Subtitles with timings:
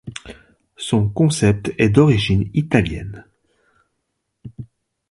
[0.77, 3.23] Son concept est d'origine italienne.